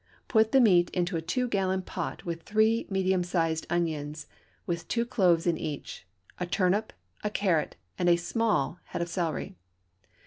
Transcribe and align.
Put 0.27 0.51
the 0.51 0.59
meat 0.59 0.89
into 0.95 1.15
a 1.15 1.21
two 1.21 1.47
gallon 1.47 1.83
pot 1.83 2.25
with 2.25 2.41
three 2.41 2.87
medium 2.89 3.23
sized 3.23 3.67
onions 3.69 4.25
with 4.65 4.87
two 4.87 5.05
cloves 5.05 5.45
in 5.45 5.59
each, 5.59 6.07
a 6.39 6.47
turnip, 6.47 6.91
a 7.23 7.29
carrot, 7.29 7.75
and 7.99 8.09
a 8.09 8.15
small 8.15 8.79
head 8.85 9.03
of 9.03 9.09
celery. 9.09 9.57